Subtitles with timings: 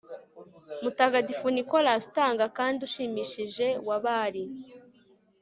[0.83, 4.43] mutagatifu nicholas utanga kandi ushimishije wa bari